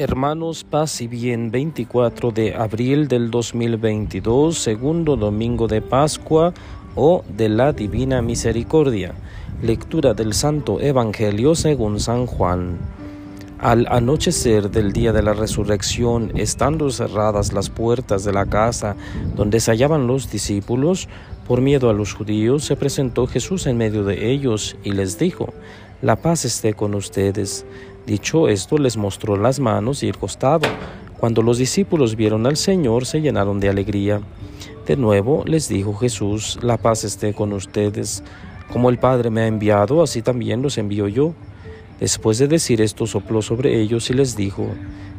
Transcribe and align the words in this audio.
Hermanos, 0.00 0.62
paz 0.62 1.00
y 1.00 1.08
bien, 1.08 1.50
24 1.50 2.30
de 2.30 2.54
abril 2.54 3.08
del 3.08 3.32
2022, 3.32 4.56
segundo 4.56 5.16
domingo 5.16 5.66
de 5.66 5.82
Pascua 5.82 6.54
o 6.94 7.24
de 7.36 7.48
la 7.48 7.72
Divina 7.72 8.22
Misericordia. 8.22 9.12
Lectura 9.60 10.14
del 10.14 10.34
Santo 10.34 10.80
Evangelio 10.80 11.56
según 11.56 11.98
San 11.98 12.26
Juan. 12.26 12.78
Al 13.58 13.88
anochecer 13.90 14.70
del 14.70 14.92
día 14.92 15.12
de 15.12 15.24
la 15.24 15.32
resurrección, 15.32 16.30
estando 16.36 16.90
cerradas 16.90 17.52
las 17.52 17.68
puertas 17.68 18.22
de 18.22 18.32
la 18.32 18.46
casa 18.46 18.94
donde 19.34 19.58
se 19.58 19.72
hallaban 19.72 20.06
los 20.06 20.30
discípulos, 20.30 21.08
por 21.48 21.60
miedo 21.60 21.90
a 21.90 21.92
los 21.92 22.14
judíos, 22.14 22.62
se 22.62 22.76
presentó 22.76 23.26
Jesús 23.26 23.66
en 23.66 23.76
medio 23.76 24.04
de 24.04 24.30
ellos 24.30 24.76
y 24.84 24.92
les 24.92 25.18
dijo, 25.18 25.52
La 26.02 26.14
paz 26.14 26.44
esté 26.44 26.74
con 26.74 26.94
ustedes. 26.94 27.66
Dicho 28.08 28.48
esto, 28.48 28.78
les 28.78 28.96
mostró 28.96 29.36
las 29.36 29.60
manos 29.60 30.02
y 30.02 30.08
el 30.08 30.16
costado. 30.16 30.66
Cuando 31.18 31.42
los 31.42 31.58
discípulos 31.58 32.16
vieron 32.16 32.46
al 32.46 32.56
Señor, 32.56 33.04
se 33.04 33.20
llenaron 33.20 33.60
de 33.60 33.68
alegría. 33.68 34.22
De 34.86 34.96
nuevo 34.96 35.44
les 35.44 35.68
dijo 35.68 35.92
Jesús, 35.92 36.58
la 36.62 36.78
paz 36.78 37.04
esté 37.04 37.34
con 37.34 37.52
ustedes. 37.52 38.24
Como 38.72 38.88
el 38.88 38.98
Padre 38.98 39.28
me 39.28 39.42
ha 39.42 39.46
enviado, 39.46 40.02
así 40.02 40.22
también 40.22 40.62
los 40.62 40.78
envío 40.78 41.06
yo. 41.06 41.34
Después 42.00 42.38
de 42.38 42.48
decir 42.48 42.80
esto, 42.80 43.06
sopló 43.06 43.42
sobre 43.42 43.78
ellos 43.78 44.08
y 44.08 44.14
les 44.14 44.36
dijo, 44.36 44.66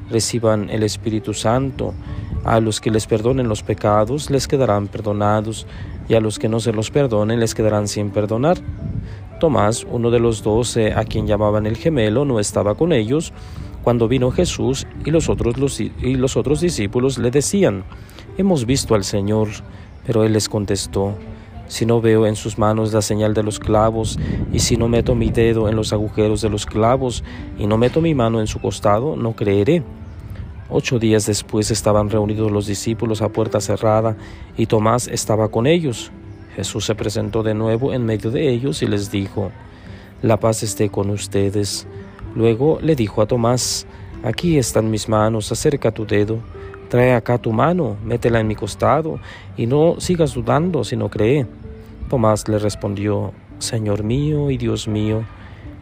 reciban 0.10 0.72
el 0.72 0.82
Espíritu 0.82 1.36
Santo. 1.36 1.94
A 2.44 2.60
los 2.60 2.82
que 2.82 2.90
les 2.90 3.06
perdonen 3.06 3.48
los 3.48 3.62
pecados 3.62 4.32
les 4.32 4.48
quedarán 4.48 4.88
perdonados, 4.88 5.68
y 6.08 6.16
a 6.16 6.20
los 6.22 6.40
que 6.40 6.50
no 6.50 6.60
se 6.60 6.74
los 6.74 6.90
perdonen 6.90 7.40
les 7.40 7.54
quedarán 7.54 7.88
sin 7.88 8.10
perdonar. 8.10 8.58
Tomás, 9.40 9.88
uno 9.90 10.12
de 10.12 10.20
los 10.20 10.44
doce 10.44 10.94
a 10.94 11.06
quien 11.06 11.26
llamaban 11.26 11.66
el 11.66 11.78
gemelo, 11.78 12.26
no 12.26 12.40
estaba 12.40 12.76
con 12.76 12.94
ellos 12.94 13.34
cuando 13.84 14.08
vino 14.08 14.30
Jesús 14.32 14.86
y 15.06 15.12
los 15.12 15.30
otros, 15.30 16.62
discípulos 16.62 17.18
le 17.18 17.32
decían, 17.32 17.84
Hemos 18.38 18.66
visto 18.66 18.96
al 18.96 19.04
Señor. 19.04 19.50
Pero 20.06 20.24
él 20.24 20.34
les 20.34 20.50
contestó, 20.50 21.16
Si 21.68 21.86
no 21.86 22.02
veo 22.02 22.26
en 22.26 22.36
sus 22.36 22.58
manos 22.58 22.94
la 22.94 23.02
señal 23.02 23.34
de 23.34 23.44
los 23.44 23.60
clavos, 23.60 24.20
y 24.52 24.60
si 24.60 24.76
no 24.76 24.88
meto 24.88 25.16
mi 25.16 25.30
dedo 25.30 25.70
en 25.70 25.76
los 25.76 25.94
agujeros 25.94 26.42
de 26.42 26.50
los 26.50 26.66
clavos, 26.66 27.24
y 27.58 27.68
no 27.68 27.78
meto 27.78 28.02
mi 28.02 28.16
mano 28.16 28.40
en 28.40 28.48
su 28.48 28.60
costado, 28.60 29.16
no 29.16 29.34
creeré. 29.34 29.84
Ocho 30.70 31.00
días 31.00 31.26
después 31.26 31.72
estaban 31.72 32.10
reunidos 32.10 32.52
los 32.52 32.68
discípulos 32.68 33.22
a 33.22 33.30
puerta 33.30 33.62
cerrada, 33.62 34.18
y 34.58 34.66
Tomás 34.66 35.08
estaba 35.08 35.50
con 35.50 35.68
ellos. 35.68 36.12
Jesús 36.56 36.86
se 36.86 36.96
presentó 36.96 37.44
de 37.44 37.54
nuevo 37.54 37.94
en 37.94 38.06
medio 38.06 38.32
de 38.32 38.50
ellos 38.50 38.82
y 38.82 38.88
les 38.88 39.12
dijo, 39.12 39.52
La 40.22 40.38
paz 40.38 40.64
esté 40.64 40.90
con 40.90 41.10
ustedes. 41.10 41.88
Luego 42.36 42.80
le 42.82 42.96
dijo 42.96 43.22
a 43.22 43.28
Tomás, 43.28 43.86
Aquí 44.24 44.58
están 44.58 44.92
mis 44.92 45.08
manos, 45.08 45.52
acerca 45.52 45.92
tu 45.92 46.06
dedo, 46.06 46.40
trae 46.90 47.14
acá 47.14 47.38
tu 47.38 47.54
mano, 47.54 47.96
métela 48.04 48.40
en 48.40 48.48
mi 48.48 48.56
costado, 48.56 49.20
y 49.56 49.66
no 49.66 49.96
sigas 50.00 50.34
dudando, 50.34 50.84
sino 50.84 51.10
cree. 51.10 51.46
Tomás 52.10 52.48
le 52.48 52.60
respondió, 52.60 53.32
Señor 53.60 54.04
mío 54.04 54.52
y 54.52 54.58
Dios 54.58 54.88
mío. 54.88 55.24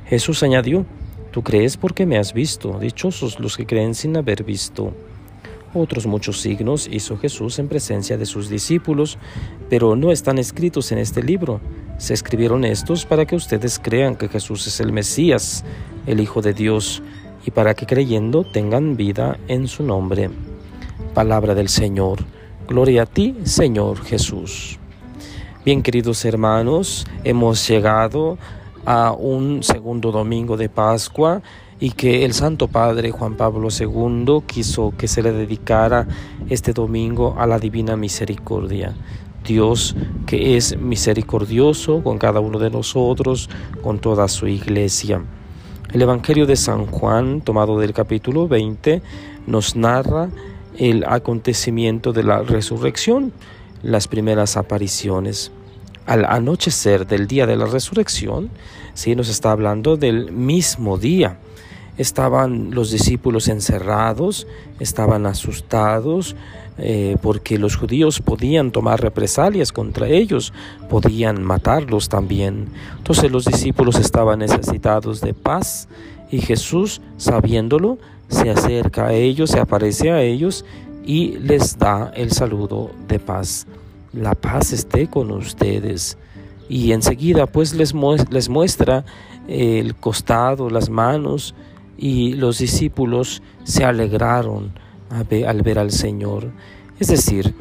Jesús 0.05 0.43
añadió, 0.43 0.85
Tú 1.31 1.43
crees 1.43 1.77
porque 1.77 2.05
me 2.05 2.17
has 2.17 2.33
visto, 2.33 2.79
dichosos 2.79 3.39
los 3.39 3.57
que 3.57 3.65
creen 3.65 3.93
sin 3.93 4.17
haber 4.17 4.43
visto. 4.43 4.93
Otros 5.73 6.07
muchos 6.07 6.41
signos 6.41 6.87
hizo 6.91 7.17
Jesús 7.17 7.59
en 7.59 7.67
presencia 7.67 8.17
de 8.17 8.25
sus 8.25 8.49
discípulos, 8.49 9.19
pero 9.69 9.95
no 9.95 10.11
están 10.11 10.37
escritos 10.37 10.91
en 10.91 10.97
este 10.97 11.23
libro. 11.23 11.59
Se 11.97 12.13
escribieron 12.13 12.63
estos 12.63 13.05
para 13.05 13.25
que 13.25 13.35
ustedes 13.35 13.79
crean 13.79 14.15
que 14.15 14.29
Jesús 14.29 14.67
es 14.67 14.79
el 14.79 14.91
Mesías, 14.91 15.63
el 16.05 16.19
Hijo 16.19 16.41
de 16.41 16.53
Dios, 16.53 17.01
y 17.45 17.51
para 17.51 17.73
que 17.73 17.85
creyendo 17.85 18.43
tengan 18.43 18.97
vida 18.97 19.39
en 19.47 19.67
su 19.67 19.83
nombre. 19.83 20.29
Palabra 21.13 21.55
del 21.55 21.69
Señor. 21.69 22.19
Gloria 22.67 23.03
a 23.03 23.05
ti, 23.05 23.35
Señor 23.43 24.03
Jesús. 24.03 24.77
Bien, 25.63 25.81
queridos 25.81 26.23
hermanos, 26.25 27.05
hemos 27.23 27.67
llegado 27.67 28.37
a 28.85 29.11
un 29.11 29.63
segundo 29.63 30.11
domingo 30.11 30.55
de 30.55 30.69
Pascua 30.69 31.41
y 31.79 31.91
que 31.91 32.25
el 32.25 32.33
Santo 32.33 32.67
Padre 32.67 33.11
Juan 33.11 33.35
Pablo 33.35 33.69
II 33.69 34.43
quiso 34.45 34.93
que 34.97 35.07
se 35.07 35.21
le 35.21 35.31
dedicara 35.31 36.07
este 36.49 36.73
domingo 36.73 37.35
a 37.37 37.45
la 37.45 37.59
Divina 37.59 37.95
Misericordia. 37.95 38.95
Dios 39.47 39.95
que 40.27 40.57
es 40.57 40.77
misericordioso 40.77 42.03
con 42.03 42.19
cada 42.19 42.39
uno 42.39 42.59
de 42.59 42.69
nosotros, 42.69 43.49
con 43.81 43.99
toda 43.99 44.27
su 44.27 44.47
iglesia. 44.47 45.23
El 45.91 46.01
Evangelio 46.01 46.45
de 46.45 46.57
San 46.57 46.85
Juan, 46.85 47.41
tomado 47.41 47.79
del 47.79 47.93
capítulo 47.93 48.47
20, 48.47 49.01
nos 49.47 49.75
narra 49.75 50.29
el 50.77 51.05
acontecimiento 51.05 52.13
de 52.13 52.23
la 52.23 52.43
resurrección, 52.43 53.31
las 53.81 54.07
primeras 54.07 54.57
apariciones. 54.57 55.51
Al 56.05 56.25
anochecer 56.25 57.07
del 57.07 57.25
día 57.27 57.47
de 57.47 57.55
la 57.55 57.65
resurrección, 57.65 58.49
sí 58.93 59.15
nos 59.15 59.29
está 59.29 59.51
hablando 59.51 59.97
del 59.97 60.31
mismo 60.31 60.97
día 60.97 61.39
estaban 61.97 62.71
los 62.71 62.91
discípulos 62.91 63.47
encerrados, 63.47 64.47
estaban 64.79 65.25
asustados, 65.25 66.35
eh, 66.79 67.17
porque 67.21 67.57
los 67.57 67.75
judíos 67.75 68.19
podían 68.19 68.71
tomar 68.71 69.01
represalias 69.01 69.71
contra 69.71 70.07
ellos, 70.07 70.53
podían 70.89 71.43
matarlos 71.43 72.07
también. 72.07 72.67
Entonces 72.97 73.31
los 73.31 73.45
discípulos 73.45 73.97
estaban 73.97 74.39
necesitados 74.39 75.21
de 75.21 75.33
paz 75.33 75.87
y 76.29 76.39
Jesús, 76.39 77.01
sabiéndolo, 77.17 77.97
se 78.27 78.49
acerca 78.51 79.07
a 79.07 79.13
ellos, 79.13 79.51
se 79.51 79.59
aparece 79.59 80.11
a 80.11 80.21
ellos 80.21 80.65
y 81.03 81.37
les 81.39 81.79
da 81.79 82.11
el 82.15 82.31
saludo 82.31 82.91
de 83.07 83.17
paz. 83.17 83.65
La 84.13 84.35
paz 84.35 84.71
esté 84.71 85.07
con 85.07 85.31
ustedes. 85.31 86.17
Y 86.69 86.91
enseguida 86.91 87.47
pues 87.47 87.73
les, 87.73 87.93
les 88.29 88.49
muestra 88.49 89.05
el 89.47 89.95
costado, 89.95 90.69
las 90.69 90.89
manos, 90.89 91.55
y 91.97 92.33
los 92.33 92.59
discípulos 92.59 93.41
se 93.63 93.83
alegraron 93.83 94.71
al 95.09 95.61
ver 95.61 95.79
al 95.79 95.91
Señor. 95.91 96.51
Es 96.99 97.07
decir, 97.07 97.53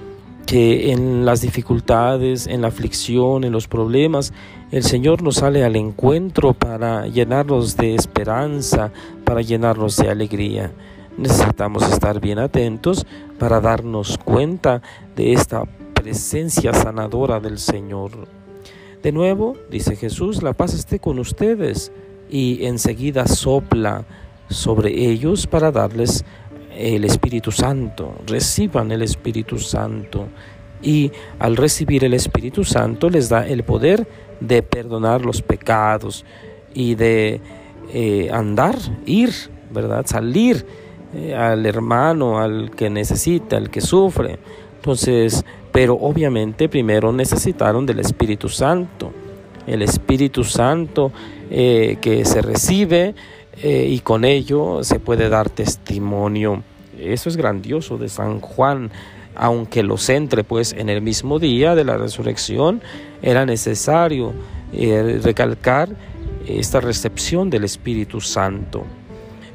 que 0.46 0.92
en 0.92 1.26
las 1.26 1.40
dificultades, 1.40 2.46
en 2.46 2.62
la 2.62 2.68
aflicción, 2.68 3.42
en 3.44 3.52
los 3.52 3.66
problemas, 3.66 4.32
el 4.70 4.84
Señor 4.84 5.22
nos 5.22 5.36
sale 5.36 5.64
al 5.64 5.74
encuentro 5.74 6.54
para 6.54 7.08
llenarnos 7.08 7.76
de 7.76 7.94
esperanza, 7.94 8.92
para 9.24 9.42
llenarnos 9.42 9.96
de 9.96 10.08
alegría. 10.08 10.72
Necesitamos 11.18 11.82
estar 11.90 12.20
bien 12.20 12.38
atentos 12.38 13.06
para 13.38 13.60
darnos 13.60 14.18
cuenta 14.18 14.82
de 15.16 15.32
esta 15.32 15.64
presencia 15.94 16.72
sanadora 16.72 17.40
del 17.40 17.58
Señor. 17.58 18.12
De 19.02 19.12
nuevo, 19.12 19.56
dice 19.70 19.96
Jesús, 19.96 20.42
la 20.42 20.52
paz 20.52 20.74
esté 20.74 21.00
con 21.00 21.18
ustedes 21.18 21.90
y 22.30 22.66
enseguida 22.66 23.26
sopla 23.26 24.04
sobre 24.48 24.90
ellos 24.90 25.46
para 25.46 25.72
darles 25.72 26.24
el 26.76 27.04
Espíritu 27.04 27.50
Santo. 27.50 28.14
Reciban 28.26 28.92
el 28.92 29.02
Espíritu 29.02 29.58
Santo. 29.58 30.28
Y 30.82 31.10
al 31.38 31.56
recibir 31.56 32.04
el 32.04 32.14
Espíritu 32.14 32.64
Santo 32.64 33.08
les 33.08 33.28
da 33.28 33.46
el 33.46 33.64
poder 33.64 34.06
de 34.40 34.62
perdonar 34.62 35.24
los 35.24 35.42
pecados 35.42 36.24
y 36.74 36.94
de 36.94 37.40
eh, 37.92 38.28
andar, 38.30 38.76
ir, 39.06 39.30
¿verdad? 39.72 40.04
Salir 40.06 40.66
eh, 41.14 41.34
al 41.34 41.64
hermano, 41.64 42.38
al 42.38 42.70
que 42.70 42.90
necesita, 42.90 43.56
al 43.56 43.70
que 43.70 43.80
sufre. 43.80 44.38
Entonces, 44.76 45.44
pero 45.72 45.94
obviamente 45.94 46.68
primero 46.68 47.12
necesitaron 47.12 47.86
del 47.86 48.00
Espíritu 48.00 48.48
Santo. 48.48 49.12
El 49.66 49.82
Espíritu 49.82 50.44
Santo 50.44 51.10
eh, 51.50 51.96
que 52.00 52.24
se 52.24 52.42
recibe 52.42 53.14
eh, 53.62 53.86
y 53.88 54.00
con 54.00 54.24
ello 54.24 54.84
se 54.84 55.00
puede 55.00 55.28
dar 55.28 55.50
testimonio. 55.50 56.62
Eso 56.98 57.28
es 57.28 57.36
grandioso 57.36 57.98
de 57.98 58.08
San 58.08 58.40
Juan. 58.40 58.90
Aunque 59.34 59.82
lo 59.82 59.98
centre 59.98 60.44
pues 60.44 60.72
en 60.72 60.88
el 60.88 61.02
mismo 61.02 61.38
día 61.38 61.74
de 61.74 61.84
la 61.84 61.98
resurrección, 61.98 62.80
era 63.20 63.44
necesario 63.44 64.32
eh, 64.72 65.20
recalcar 65.22 65.90
esta 66.46 66.80
recepción 66.80 67.50
del 67.50 67.64
Espíritu 67.64 68.20
Santo. 68.20 68.84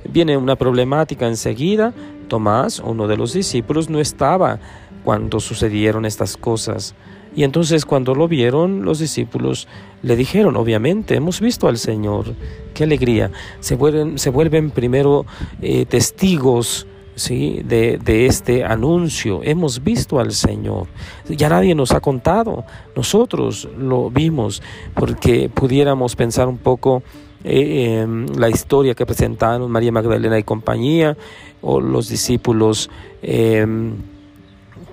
Viene 0.10 0.38
una 0.38 0.56
problemática 0.56 1.28
enseguida. 1.28 1.94
Tomás, 2.28 2.80
uno 2.80 3.08
de 3.08 3.18
los 3.18 3.34
discípulos, 3.34 3.90
no 3.90 4.00
estaba 4.00 4.60
cuando 5.04 5.40
sucedieron 5.40 6.06
estas 6.06 6.38
cosas. 6.38 6.96
Y 7.36 7.44
entonces 7.44 7.86
cuando 7.86 8.14
lo 8.14 8.28
vieron, 8.28 8.84
los 8.84 9.00
discípulos 9.00 9.68
le 10.04 10.16
dijeron, 10.16 10.58
obviamente, 10.58 11.16
hemos 11.16 11.40
visto 11.40 11.68
al 11.68 11.78
Señor, 11.78 12.34
qué 12.74 12.84
alegría. 12.84 13.32
Se 13.62 13.76
vuelven, 13.76 14.20
se 14.20 14.30
vuelven 14.30 14.72
primero 14.72 15.26
eh, 15.62 15.86
testigos 15.86 16.88
¿sí? 17.16 17.62
De, 17.64 18.26
este 18.26 18.64
anuncio. 18.64 19.42
Hemos 19.44 19.84
visto 19.84 20.20
al 20.20 20.32
Señor. 20.32 20.88
Ya 21.28 21.50
nadie 21.50 21.76
nos 21.76 21.92
ha 21.92 22.00
contado. 22.00 22.66
Nosotros 22.96 23.68
lo 23.78 24.10
vimos 24.10 24.62
porque 24.94 25.50
pudiéramos 25.50 26.16
pensar 26.16 26.48
un 26.48 26.58
poco 26.58 27.04
eh, 27.44 28.02
em, 28.02 28.26
la 28.38 28.50
historia 28.50 28.96
que 28.96 29.06
presentaron 29.06 29.70
María 29.72 29.92
Magdalena 29.92 30.38
y 30.38 30.44
compañía, 30.44 31.18
o 31.62 31.80
los 31.80 32.10
discípulos 32.10 32.90
em, 33.22 33.94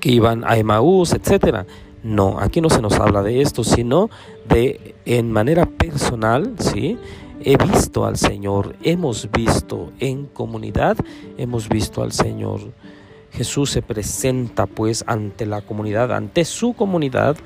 que 0.00 0.10
iban 0.10 0.44
a 0.46 0.56
Emaús, 0.56 1.12
etcétera. 1.12 1.66
No, 2.02 2.38
aquí 2.38 2.60
no 2.60 2.70
se 2.70 2.80
nos 2.80 2.94
habla 2.94 3.22
de 3.22 3.40
esto, 3.40 3.64
sino 3.64 4.08
de 4.48 4.94
en 5.04 5.32
manera 5.32 5.66
personal, 5.66 6.54
¿sí? 6.58 6.98
He 7.40 7.56
visto 7.56 8.04
al 8.04 8.16
Señor, 8.16 8.76
hemos 8.82 9.30
visto 9.30 9.92
en 10.00 10.26
comunidad, 10.26 10.96
hemos 11.36 11.68
visto 11.68 12.02
al 12.02 12.12
Señor. 12.12 12.60
Jesús 13.32 13.70
se 13.70 13.82
presenta 13.82 14.66
pues 14.66 15.04
ante 15.06 15.46
la 15.46 15.60
comunidad, 15.60 16.12
ante 16.12 16.44
su 16.44 16.72
comunidad, 16.72 17.36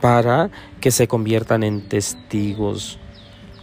para 0.00 0.50
que 0.80 0.90
se 0.90 1.08
conviertan 1.08 1.62
en 1.62 1.88
testigos. 1.88 2.98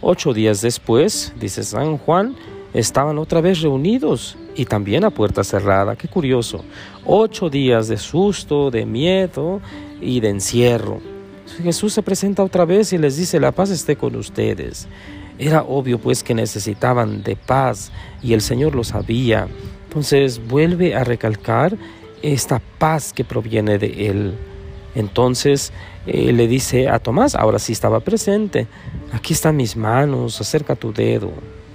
Ocho 0.00 0.32
días 0.32 0.60
después, 0.60 1.32
dice 1.40 1.64
San 1.64 1.98
Juan, 1.98 2.36
estaban 2.72 3.18
otra 3.18 3.40
vez 3.40 3.60
reunidos 3.60 4.36
y 4.58 4.64
también 4.64 5.04
a 5.04 5.10
puerta 5.10 5.44
cerrada. 5.44 5.94
Qué 5.94 6.08
curioso. 6.08 6.64
Ocho 7.06 7.48
días 7.48 7.86
de 7.86 7.96
susto, 7.96 8.72
de 8.72 8.84
miedo 8.84 9.60
y 10.00 10.18
de 10.18 10.30
encierro. 10.30 11.00
Jesús 11.62 11.92
se 11.92 12.02
presenta 12.02 12.42
otra 12.42 12.64
vez 12.64 12.92
y 12.92 12.98
les 12.98 13.16
dice, 13.16 13.38
la 13.38 13.52
paz 13.52 13.70
esté 13.70 13.94
con 13.94 14.16
ustedes. 14.16 14.88
Era 15.38 15.62
obvio 15.62 16.00
pues 16.00 16.24
que 16.24 16.34
necesitaban 16.34 17.22
de 17.22 17.36
paz 17.36 17.92
y 18.20 18.32
el 18.32 18.40
Señor 18.40 18.74
lo 18.74 18.82
sabía. 18.82 19.46
Entonces 19.86 20.44
vuelve 20.44 20.96
a 20.96 21.04
recalcar 21.04 21.76
esta 22.20 22.60
paz 22.78 23.12
que 23.12 23.22
proviene 23.22 23.78
de 23.78 24.08
Él. 24.08 24.34
Entonces 24.96 25.72
eh, 26.04 26.32
le 26.32 26.48
dice 26.48 26.88
a 26.88 26.98
Tomás, 26.98 27.36
ahora 27.36 27.60
sí 27.60 27.72
estaba 27.72 28.00
presente, 28.00 28.66
aquí 29.12 29.34
están 29.34 29.54
mis 29.54 29.76
manos, 29.76 30.40
acerca 30.40 30.74
tu 30.74 30.92
dedo. 30.92 31.30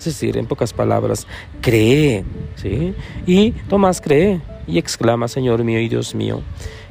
Es 0.07 0.19
decir, 0.19 0.37
en 0.37 0.45
pocas 0.45 0.73
palabras, 0.73 1.27
cree. 1.61 2.25
¿sí? 2.55 2.93
Y 3.25 3.51
Tomás 3.69 4.01
cree 4.01 4.41
y 4.67 4.77
exclama, 4.77 5.27
Señor 5.27 5.63
mío 5.63 5.79
y 5.79 5.89
Dios 5.89 6.15
mío. 6.15 6.41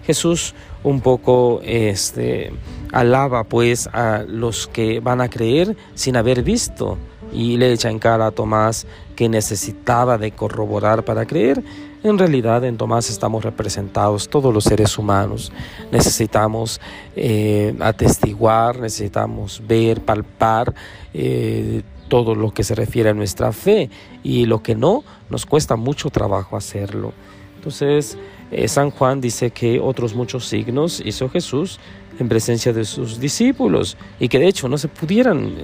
Jesús 0.05 0.55
un 0.83 1.01
poco 1.01 1.61
este, 1.63 2.53
alaba 2.93 3.45
pues 3.45 3.89
a 3.93 4.25
los 4.27 4.67
que 4.67 5.01
van 5.01 5.21
a 5.21 5.29
creer 5.29 5.77
sin 5.95 6.17
haber 6.17 6.43
visto 6.43 6.99
y 7.33 7.57
le 7.57 7.73
echa 7.73 7.89
en 7.89 7.99
cara 7.99 8.27
a 8.27 8.31
Tomás 8.31 8.87
que 9.17 9.29
necesitaba 9.29 10.19
de 10.19 10.33
corroborar 10.33 11.05
para 11.05 11.27
creer. 11.27 11.63
En 12.03 12.19
realidad 12.19 12.65
en 12.65 12.77
Tomás 12.77 13.11
estamos 13.11 13.45
representados 13.45 14.29
todos 14.29 14.53
los 14.53 14.65
seres 14.65 14.99
humanos. 14.99 15.53
Necesitamos 15.93 16.81
eh, 17.15 17.75
atestiguar, 17.81 18.81
necesitamos 18.81 19.63
ver, 19.67 20.01
palpar 20.01 20.75
eh, 21.15 21.83
todo 22.13 22.35
lo 22.35 22.51
que 22.51 22.63
se 22.63 22.75
refiere 22.75 23.09
a 23.09 23.15
nuestra 23.15 23.53
fe 23.53 23.89
y 24.23 24.45
lo 24.45 24.63
que 24.63 24.75
no, 24.75 25.03
nos 25.31 25.47
cuesta 25.47 25.77
mucho 25.77 26.11
trabajo 26.11 26.59
hacerlo. 26.59 27.15
Entonces, 27.57 28.19
eh, 28.51 28.69
San 28.69 28.91
Juan 28.91 29.23
dice 29.23 29.51
que 29.51 29.81
otros 29.81 30.15
muchos 30.15 30.45
signos 30.47 31.03
hizo 31.03 31.31
Jesús 31.31 31.81
en 32.19 32.29
presencia 32.29 32.75
de 32.75 32.85
sus 32.85 33.19
discípulos 33.19 33.97
y 34.21 34.29
que 34.29 34.39
de 34.39 34.49
hecho 34.49 34.69
no 34.69 34.77
se 34.77 34.89
pudieran 34.89 35.55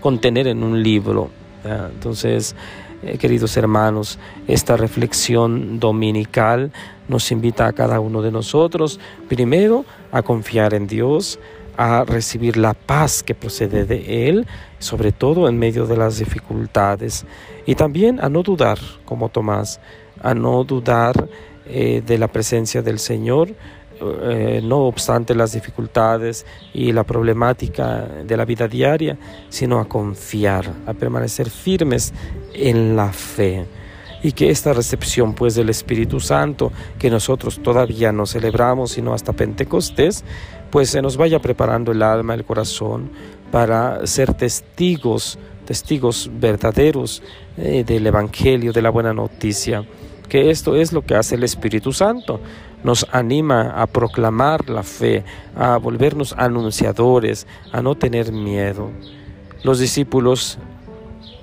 contener 0.00 0.48
en 0.48 0.64
un 0.64 0.82
libro. 0.82 1.30
Entonces, 1.94 2.56
eh, 3.04 3.16
queridos 3.16 3.56
hermanos, 3.56 4.18
esta 4.48 4.76
reflexión 4.76 5.78
dominical 5.78 6.72
nos 7.06 7.30
invita 7.30 7.68
a 7.68 7.72
cada 7.72 8.00
uno 8.00 8.22
de 8.22 8.32
nosotros, 8.32 8.98
primero, 9.28 9.84
a 10.10 10.22
confiar 10.22 10.74
en 10.74 10.88
Dios, 10.88 11.38
a 11.78 12.04
recibir 12.04 12.56
la 12.56 12.74
paz 12.74 13.22
que 13.22 13.36
procede 13.36 13.84
de 13.84 14.28
Él, 14.28 14.48
sobre 14.80 15.12
todo 15.12 15.48
en 15.48 15.58
medio 15.58 15.86
de 15.86 15.96
las 15.96 16.18
dificultades, 16.18 17.24
y 17.66 17.76
también 17.76 18.18
a 18.20 18.28
no 18.28 18.42
dudar, 18.42 18.78
como 19.04 19.28
Tomás, 19.28 19.80
a 20.20 20.34
no 20.34 20.64
dudar 20.64 21.28
eh, 21.66 22.02
de 22.04 22.18
la 22.18 22.26
presencia 22.26 22.82
del 22.82 22.98
Señor, 22.98 23.50
eh, 24.00 24.60
no 24.62 24.86
obstante 24.86 25.36
las 25.36 25.52
dificultades 25.52 26.46
y 26.74 26.90
la 26.90 27.04
problemática 27.04 28.06
de 28.26 28.36
la 28.36 28.44
vida 28.44 28.66
diaria, 28.66 29.16
sino 29.48 29.78
a 29.78 29.88
confiar, 29.88 30.68
a 30.84 30.94
permanecer 30.94 31.48
firmes 31.48 32.12
en 32.54 32.96
la 32.96 33.12
fe. 33.12 33.66
Y 34.22 34.32
que 34.32 34.50
esta 34.50 34.72
recepción 34.72 35.34
pues 35.34 35.54
del 35.54 35.68
Espíritu 35.68 36.20
Santo, 36.20 36.72
que 36.98 37.10
nosotros 37.10 37.60
todavía 37.62 38.10
no 38.12 38.26
celebramos, 38.26 38.92
sino 38.92 39.14
hasta 39.14 39.32
Pentecostés, 39.32 40.24
pues 40.70 40.90
se 40.90 41.02
nos 41.02 41.16
vaya 41.16 41.40
preparando 41.40 41.92
el 41.92 42.02
alma, 42.02 42.34
el 42.34 42.44
corazón, 42.44 43.10
para 43.52 44.06
ser 44.06 44.34
testigos, 44.34 45.38
testigos 45.64 46.30
verdaderos 46.32 47.22
eh, 47.56 47.84
del 47.86 48.06
Evangelio, 48.06 48.72
de 48.72 48.82
la 48.82 48.90
buena 48.90 49.14
noticia 49.14 49.84
que 50.28 50.50
esto 50.50 50.76
es 50.76 50.92
lo 50.92 51.02
que 51.02 51.14
hace 51.14 51.34
el 51.34 51.42
Espíritu 51.42 51.92
Santo. 51.92 52.40
Nos 52.84 53.06
anima 53.10 53.70
a 53.70 53.86
proclamar 53.86 54.68
la 54.68 54.82
fe, 54.82 55.24
a 55.56 55.78
volvernos 55.78 56.34
anunciadores, 56.36 57.46
a 57.72 57.82
no 57.82 57.96
tener 57.96 58.30
miedo. 58.30 58.90
Los 59.64 59.80
discípulos, 59.80 60.58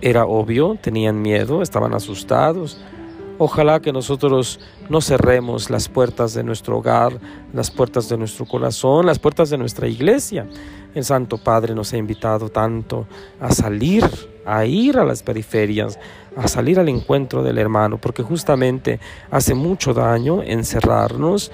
era 0.01 0.25
obvio, 0.25 0.77
tenían 0.81 1.21
miedo, 1.21 1.61
estaban 1.61 1.93
asustados. 1.93 2.79
Ojalá 3.37 3.81
que 3.81 3.91
nosotros 3.91 4.61
no 4.89 5.01
cerremos 5.01 5.69
las 5.69 5.89
puertas 5.89 6.33
de 6.33 6.43
nuestro 6.43 6.77
hogar, 6.77 7.19
las 7.53 7.69
puertas 7.69 8.07
de 8.07 8.17
nuestro 8.17 8.45
corazón, 8.45 9.05
las 9.05 9.19
puertas 9.19 9.49
de 9.49 9.57
nuestra 9.57 9.87
iglesia. 9.87 10.47
El 10.93 11.03
Santo 11.03 11.37
Padre 11.37 11.75
nos 11.75 11.91
ha 11.91 11.97
invitado 11.97 12.47
tanto 12.47 13.07
a 13.41 13.51
salir, 13.51 14.05
a 14.45 14.65
ir 14.65 14.97
a 14.97 15.03
las 15.03 15.21
periferias, 15.21 15.99
a 16.37 16.47
salir 16.47 16.79
al 16.79 16.87
encuentro 16.87 17.43
del 17.43 17.57
hermano, 17.57 17.97
porque 17.97 18.23
justamente 18.23 19.01
hace 19.29 19.53
mucho 19.53 19.93
daño 19.93 20.41
encerrarnos 20.41 21.51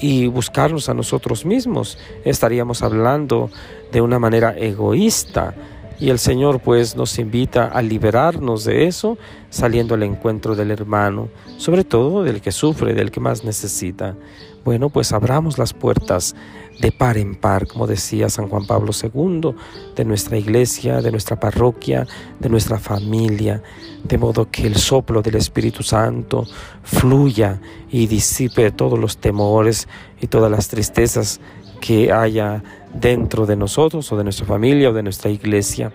y 0.00 0.28
buscarnos 0.28 0.88
a 0.88 0.94
nosotros 0.94 1.44
mismos. 1.44 1.98
Estaríamos 2.24 2.82
hablando 2.82 3.50
de 3.90 4.00
una 4.00 4.20
manera 4.20 4.56
egoísta. 4.56 5.54
Y 6.00 6.10
el 6.10 6.18
Señor 6.18 6.60
pues 6.60 6.96
nos 6.96 7.18
invita 7.18 7.66
a 7.66 7.80
liberarnos 7.80 8.64
de 8.64 8.86
eso, 8.86 9.16
saliendo 9.48 9.94
al 9.94 10.02
encuentro 10.02 10.56
del 10.56 10.70
hermano, 10.70 11.28
sobre 11.56 11.84
todo 11.84 12.24
del 12.24 12.40
que 12.40 12.52
sufre, 12.52 12.94
del 12.94 13.10
que 13.10 13.20
más 13.20 13.44
necesita. 13.44 14.16
Bueno, 14.64 14.88
pues 14.88 15.12
abramos 15.12 15.58
las 15.58 15.72
puertas 15.72 16.34
de 16.80 16.90
par 16.90 17.18
en 17.18 17.34
par, 17.36 17.66
como 17.66 17.86
decía 17.86 18.28
San 18.28 18.48
Juan 18.48 18.66
Pablo 18.66 18.92
II, 18.92 19.54
de 19.94 20.04
nuestra 20.04 20.36
iglesia, 20.36 21.00
de 21.00 21.10
nuestra 21.10 21.38
parroquia, 21.38 22.06
de 22.40 22.48
nuestra 22.48 22.78
familia, 22.78 23.62
de 24.02 24.18
modo 24.18 24.50
que 24.50 24.66
el 24.66 24.76
soplo 24.76 25.22
del 25.22 25.36
Espíritu 25.36 25.82
Santo 25.82 26.46
fluya 26.82 27.60
y 27.90 28.06
disipe 28.06 28.70
todos 28.72 28.98
los 28.98 29.18
temores 29.18 29.86
y 30.20 30.26
todas 30.26 30.50
las 30.50 30.68
tristezas 30.68 31.40
que 31.84 32.10
haya 32.10 32.62
dentro 32.94 33.44
de 33.44 33.56
nosotros 33.56 34.10
o 34.10 34.16
de 34.16 34.24
nuestra 34.24 34.46
familia 34.46 34.88
o 34.88 34.94
de 34.94 35.02
nuestra 35.02 35.30
iglesia. 35.30 35.92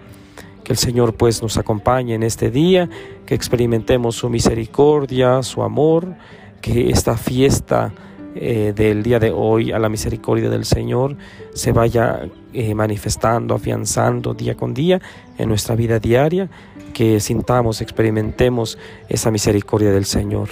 Que 0.63 0.73
el 0.73 0.77
Señor 0.77 1.15
pues 1.15 1.41
nos 1.41 1.57
acompañe 1.57 2.13
en 2.13 2.21
este 2.21 2.51
día, 2.51 2.87
que 3.25 3.33
experimentemos 3.33 4.15
su 4.15 4.29
misericordia, 4.29 5.41
su 5.41 5.63
amor, 5.63 6.13
que 6.61 6.91
esta 6.91 7.17
fiesta 7.17 7.91
eh, 8.35 8.71
del 8.75 9.01
día 9.01 9.17
de 9.17 9.31
hoy 9.31 9.71
a 9.71 9.79
la 9.79 9.89
misericordia 9.89 10.51
del 10.51 10.63
Señor 10.63 11.17
se 11.55 11.71
vaya 11.71 12.29
eh, 12.53 12.75
manifestando, 12.75 13.55
afianzando 13.55 14.35
día 14.35 14.53
con 14.53 14.75
día 14.75 15.01
en 15.39 15.49
nuestra 15.49 15.73
vida 15.75 15.97
diaria, 15.97 16.51
que 16.93 17.19
sintamos, 17.19 17.81
experimentemos 17.81 18.77
esa 19.07 19.31
misericordia 19.31 19.89
del 19.89 20.05
Señor. 20.05 20.49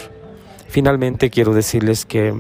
Finalmente 0.67 1.29
quiero 1.29 1.53
decirles 1.53 2.06
que 2.08 2.34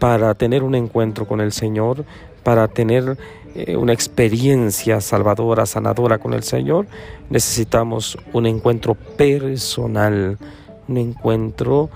para 0.00 0.34
tener 0.34 0.62
un 0.64 0.74
encuentro 0.74 1.28
con 1.28 1.42
el 1.42 1.52
Señor, 1.52 2.06
para 2.42 2.68
tener 2.68 3.16
eh, 3.54 3.76
una 3.76 3.92
experiencia 3.92 5.00
salvadora, 5.00 5.66
sanadora 5.66 6.18
con 6.18 6.34
el 6.34 6.42
Señor, 6.42 6.86
necesitamos 7.30 8.16
un 8.32 8.46
encuentro 8.46 8.94
personal, 8.94 10.38
un 10.86 10.96
encuentro 10.96 11.90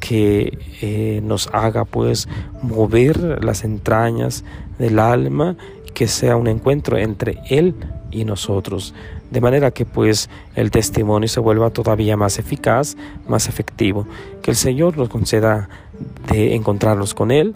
que 0.00 0.58
eh, 0.80 1.20
nos 1.24 1.48
haga 1.52 1.84
pues 1.84 2.28
mover 2.62 3.42
las 3.42 3.64
entrañas 3.64 4.44
del 4.78 4.98
alma, 4.98 5.56
que 5.94 6.08
sea 6.08 6.36
un 6.36 6.46
encuentro 6.46 6.98
entre 6.98 7.38
Él 7.48 7.74
y 8.10 8.24
nosotros, 8.24 8.94
de 9.30 9.40
manera 9.40 9.70
que 9.70 9.84
pues 9.84 10.30
el 10.54 10.70
testimonio 10.70 11.28
se 11.28 11.40
vuelva 11.40 11.70
todavía 11.70 12.16
más 12.16 12.38
eficaz, 12.38 12.96
más 13.26 13.48
efectivo, 13.48 14.06
que 14.42 14.50
el 14.50 14.56
Señor 14.56 14.96
nos 14.96 15.08
conceda 15.08 15.68
de 16.30 16.54
encontrarnos 16.54 17.14
con 17.14 17.30
Él 17.30 17.54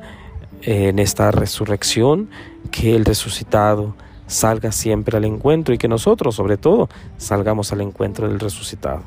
en 0.62 0.98
esta 0.98 1.30
resurrección, 1.30 2.28
que 2.70 2.94
el 2.94 3.04
resucitado 3.04 3.94
salga 4.26 4.72
siempre 4.72 5.16
al 5.16 5.24
encuentro 5.24 5.74
y 5.74 5.78
que 5.78 5.88
nosotros 5.88 6.36
sobre 6.36 6.56
todo 6.56 6.88
salgamos 7.18 7.72
al 7.72 7.82
encuentro 7.82 8.28
del 8.28 8.40
resucitado 8.40 9.02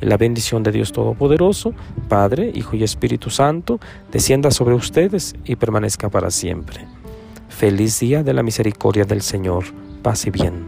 la 0.00 0.16
bendición 0.16 0.62
de 0.62 0.72
Dios 0.72 0.92
Todopoderoso, 0.92 1.74
Padre, 2.08 2.50
Hijo 2.54 2.76
y 2.76 2.84
Espíritu 2.84 3.30
Santo, 3.30 3.80
descienda 4.12 4.50
sobre 4.50 4.74
ustedes 4.74 5.34
y 5.44 5.56
permanezca 5.56 6.08
para 6.08 6.30
siempre. 6.30 6.86
Feliz 7.48 7.98
día 8.00 8.22
de 8.22 8.34
la 8.34 8.42
misericordia 8.42 9.04
del 9.04 9.22
Señor. 9.22 9.64
Paz 10.02 10.26
y 10.26 10.30
bien. 10.30 10.67